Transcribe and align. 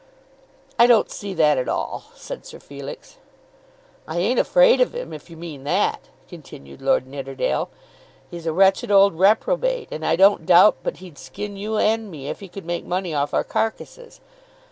"I 0.79 0.87
don't 0.87 1.11
see 1.11 1.35
that 1.35 1.59
at 1.59 1.69
all," 1.69 2.05
said 2.15 2.43
Sir 2.43 2.57
Felix. 2.59 3.17
"I 4.07 4.17
ain't 4.17 4.39
afraid 4.39 4.81
of 4.81 4.95
him, 4.95 5.13
if 5.13 5.29
you 5.29 5.37
mean 5.37 5.63
that," 5.65 6.09
continued 6.27 6.81
Lord 6.81 7.05
Nidderdale. 7.05 7.69
"He's 8.31 8.47
a 8.47 8.51
wretched 8.51 8.89
old 8.89 9.13
reprobate, 9.19 9.89
and 9.91 10.03
I 10.03 10.15
don't 10.15 10.47
doubt 10.47 10.77
but 10.81 10.97
he'd 11.05 11.19
skin 11.19 11.55
you 11.55 11.77
and 11.77 12.09
me 12.09 12.29
if 12.29 12.39
he 12.39 12.47
could 12.47 12.65
make 12.65 12.83
money 12.83 13.13
off 13.13 13.31
our 13.31 13.43
carcasses. 13.43 14.21